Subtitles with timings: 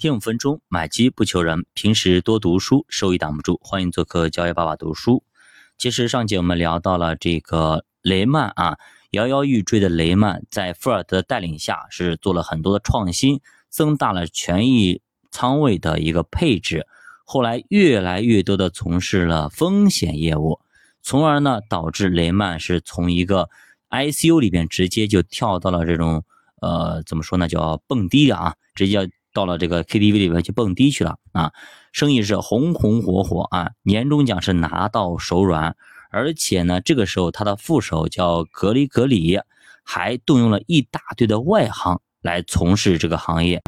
[0.00, 1.66] 天五分钟，买机不求人。
[1.74, 3.60] 平时多读书，收益挡不住。
[3.62, 5.22] 欢迎做客交易爸爸读书。
[5.76, 8.78] 其实上节我们聊到了这个雷曼啊，
[9.10, 16.86] 摇摇欲坠的雷曼，在富尔德的带领下，是做了很多的创新，增大了权益仓位的一个配置。
[17.26, 20.60] 后来越来越多的从事了风险业务，
[21.02, 23.50] 从而呢导致雷曼是从一个
[23.90, 26.24] ICU 里边直接就跳到了这种
[26.62, 29.10] 呃怎么说呢，叫蹦迪啊，直接。
[29.32, 31.52] 到了这个 KTV 里边去蹦迪去了啊，
[31.92, 35.76] 生意是红红火火啊，年终奖是拿到手软，
[36.10, 39.40] 而且呢，这个时候他的副手叫格里格里，
[39.84, 43.62] 还动用了一大堆的外行来从事这个行业。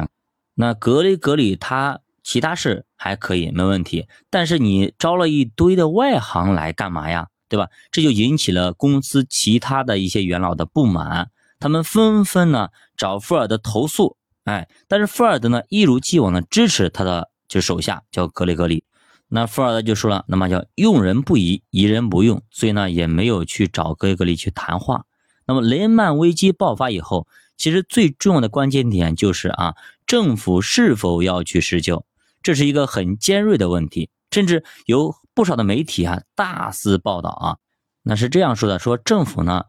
[0.55, 7.27] 那格里格里他其他事还可以没问题，但是你招了一堆的外行来干嘛呀？
[7.49, 7.69] 对吧？
[7.91, 14.17] 这就引起了公司其他的一些元老的不满，他们纷纷呢找富尔德投诉。
[14.43, 18.83] 哎，但是富尔德呢，一如既往的支持他的就手下叫格雷格里。
[19.29, 25.05] 那富尔德就说了，那么叫用人不疑，疑人不用，所以呢也没有去找格雷格里去谈话。
[25.47, 32.05] 那么雷曼危机爆发以后，其实最重要的关键点就是啊，政府是否要去施救，
[32.41, 37.57] 这是一个很尖锐的问题，甚至有不少的媒体啊大肆报道啊，
[38.03, 39.63] 那是这样说的，说政府呢。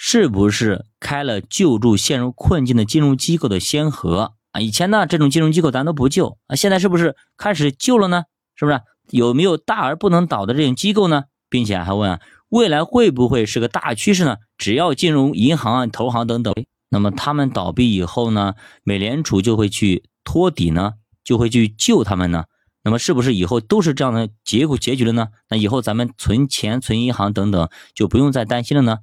[0.00, 4.60] 是不是开了救助陷入困境的金融机构的先河啊？
[4.60, 8.22] 以前呢，这种金融机构咱都不救啊，现在是不是开始救了呢？
[8.54, 11.24] 是不是有没有大而不能倒的这种机构呢？
[11.50, 14.36] 并且还问啊未来会不会是个大趋势呢？
[14.56, 16.54] 只要金融银行啊、投行等等，
[16.90, 18.54] 那么他们倒闭以后呢，
[18.84, 20.92] 美联储就会去托底呢，
[21.24, 22.44] 就会去救他们呢？
[22.84, 25.28] 那么是不是以后都是这样的结果结局了呢？
[25.50, 28.98] 那以后咱们存钱、存银行等等就不用再担心了呢？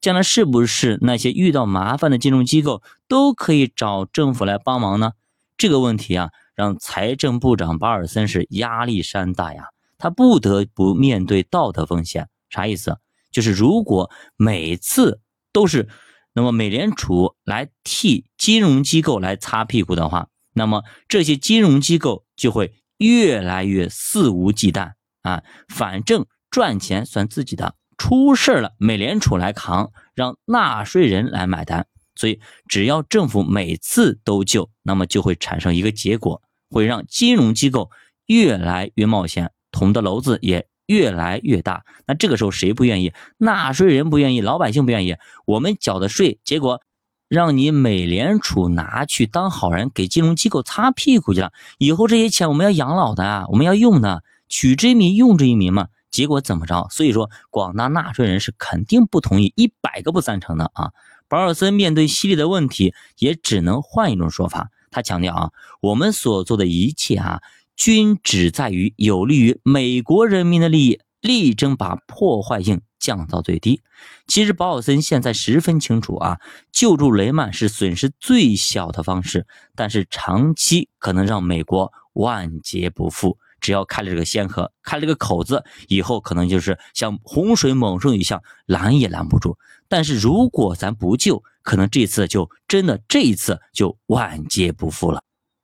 [0.00, 5.12] 将来是不是那些遇到麻烦的金融机构都可以找政府来帮忙呢？
[5.58, 12.28] 这个问题啊，让财政部长巴尔森是压力山大呀，他不得不面对道德风险。
[12.48, 12.98] 啥意思？
[13.30, 15.20] 就是如果每次
[15.52, 15.88] 都是
[16.32, 27.74] 那么美联储来替金融机构来擦屁股的话，那么这些金融机构就会越来越肆无忌惮啊，反正赚钱算自己的。
[28.00, 31.86] 出事了，美联储来扛，让纳税人来买单。
[32.14, 36.40] 所以，只要政府每次都救，那么就会产生一个结果，
[36.70, 37.90] 会让金融机构
[38.24, 41.84] 越来越冒险，捅的篓子也越来越大。
[42.06, 43.12] 那这个时候谁不愿意？
[43.36, 45.16] 纳税人不愿意，老百姓不愿意。
[45.44, 46.80] 我们缴的税，结果
[47.28, 51.52] 让你美联储拿去当好人，给金融机构擦屁股去了。
[51.76, 55.88] 以后这些钱我们要养老的啊，我们要用的，取之于民，用之于民嘛。
[56.10, 56.88] 结果怎么着？
[56.90, 60.92] 所以说，广大纳税人是肯定不同意，一百个不赞成的啊！
[61.28, 64.70] 保尔森面对犀利的问题，也只能换一种说法。
[64.90, 65.50] 他强调啊，
[65.80, 67.40] 我们所做的一切啊，
[67.76, 73.80] 均只在于有利于美国人民的利益，力争把破坏性降到最低。
[74.26, 76.40] 其实，保尔森现在十分清楚啊，
[76.72, 79.46] 救助雷曼是损失最小的方式，
[79.76, 83.38] 但是长期可能让美国万劫不复。
[83.60, 89.56] 只要开了这个先河，开了个口子，以后可能就是像洪水猛兽一样拦也拦不住。
[89.88, 95.22] 但是如果咱不救，可能这次就真的这一次就万劫不复了。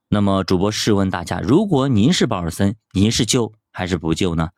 [0.09, 4.51] 那么主播试问大家，如果您是保尔森，您是救还是不救呢？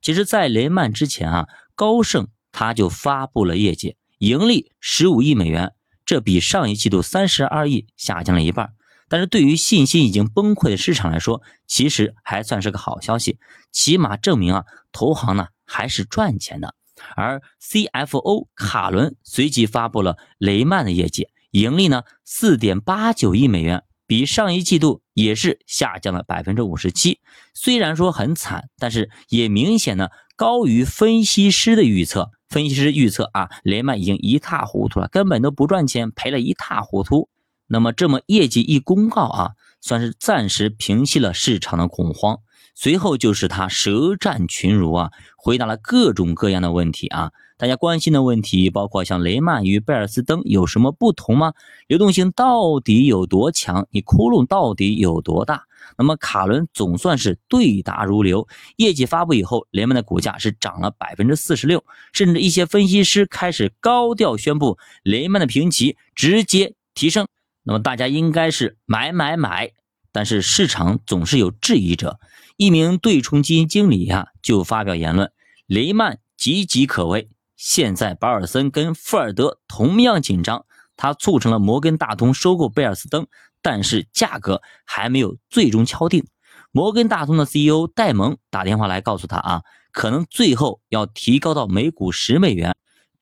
[0.00, 5.72] 其实，在雷曼之前啊，高盛他就发布了业绩，盈利十五亿美元，
[6.04, 8.74] 这比上一季度三十二亿下降了一半。
[9.08, 13.38] 但是对于信心已经崩溃的市场来说，其实还算是个好消息，
[13.72, 16.74] 起码证明啊，投行呢还是赚钱的。
[17.16, 27.20] 而 CFO 卡伦随即发布了雷曼的业绩，盈利呢四点八九亿美元，比上一季度也是下降了百分之五十七。
[27.52, 32.30] 虽然说很惨，但是也明显呢高于分析师的预测。
[32.48, 37.28] 分析师预测啊，雷曼已经一塌糊涂了，根本都不赚钱，赔了一塌糊涂。
[37.66, 42.38] 那么这么业绩一公告啊，算是暂时平息了市场的恐慌。
[42.76, 47.30] 随后就是他舌战群儒啊，回答了各种各样的问题啊。
[47.56, 51.52] 大家关心的问题包括像雷曼与贝尔斯登有什么不同吗？
[51.86, 53.86] 流动性到底有多强？
[53.90, 55.62] 你窟窿到底有多大？
[55.96, 58.48] 那么卡伦总算是对答如流。
[58.76, 67.28] 业绩发布以后，雷曼的股价是涨了百分之四十六，甚至一些分析师开始高调宣布雷曼的评级直接提升。
[67.64, 69.72] 那么大家应该是买买买，
[70.12, 72.20] 但是市场总是有质疑者。
[72.56, 75.32] 一名对冲基金经理啊，就发表言论：
[75.66, 77.28] 雷曼岌岌可危。
[77.56, 80.66] 现在保尔森跟富尔德同样紧张，
[80.96, 83.26] 他促成了摩根大通收购贝尔斯登，
[83.62, 86.26] 但是价格还没有最终敲定。
[86.70, 92.74] 摩根大通的 CEO 戴蒙打电话来告诉他啊，可能最后要提高到每股十美元，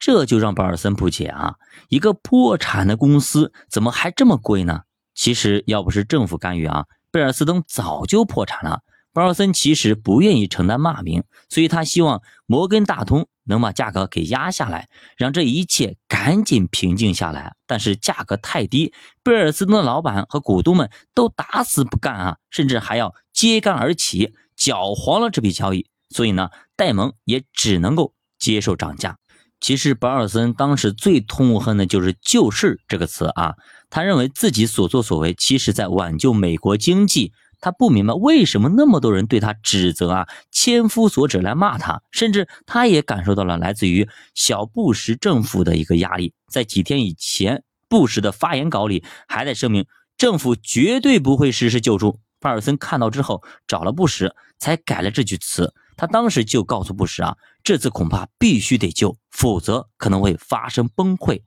[0.03, 1.55] 这就让保尔森不解啊，
[1.89, 4.81] 一个破产的公司怎么还这么贵呢？
[5.15, 8.81] 其实要不是政府干预啊，贝尔斯登早就破产了。
[9.13, 17.55] 保尔森其实不愿意承担骂名，所以他希望摩根大通能把价格给压下来，让这一切赶紧平静下来。
[17.69, 25.87] 但是价格太低，贝尔斯登的老板和股东们都打死不干啊，甚至还要揭竿而起，搅黄了这笔交易。
[26.11, 29.19] 所以呢，戴蒙也只能够接受涨价。
[29.63, 33.55] 其实保尔森当时最痛恨的就是“救市”这个词啊，
[33.89, 37.33] 他认为自己所作所为，其实在挽救美国经济。
[37.61, 46.35] 他不明白为什么那么多人对他指责啊，千夫所指来骂他，甚至他也感受到了来自于小布什政府的一个压力。
[46.51, 49.87] 在几天以前，布什的发言稿里还在声明，
[50.19, 52.19] 政府绝对不会实施救助。
[52.41, 55.73] 巴尔森看到之后，找了布什，才改了这句词。
[55.97, 61.43] 他当时就告诉布什啊，这次恐怕必须得救，否则可能会发生崩溃。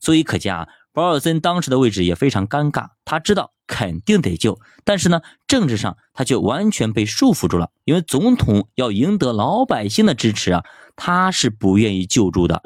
[0.00, 0.68] 所以可见啊。
[0.92, 10.64] 保尔森当时的位置也非常尴尬，他知道肯定得救，但是呢，政治上他却完全被束缚住了，因为总统要赢得老百姓的支持啊，
[10.96, 12.60] 他是不愿意救助的。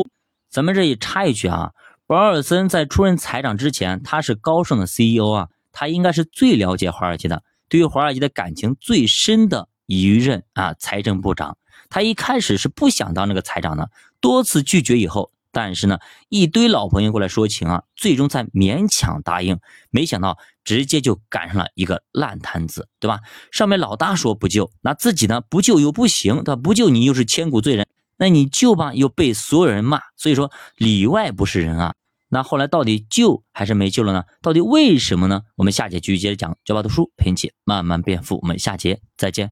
[0.50, 1.72] 咱们这里插一句啊，
[2.06, 11.56] 保尔森在出任财长之前，他是高盛的 CEO 啊，他应该是最了解华尔街的，对于华尔街的感情最深的一任啊财政部长。
[11.88, 13.90] 他一开始是不想当那个财长的，
[14.20, 15.30] 多次拒绝以后。
[15.52, 19.60] 但是呢，一堆老朋友过来说情啊，最终才勉强答应。
[19.90, 23.20] 没想到直接就赶上了一个烂摊子，对吧？
[23.52, 26.56] 上面老大说不救，那自己呢不救又不行，对吧？
[26.56, 31.94] 不救你又是千古罪人，那你救吧又被所有人骂，所以说里外不是人啊。
[32.30, 34.24] 那后来到底救还是没救了呢？
[34.42, 35.42] 到底为什么呢？
[35.54, 38.40] 我们下节继续接着讲，教爸读书陪你一起慢慢变富。
[38.42, 39.42] 我们下节再见。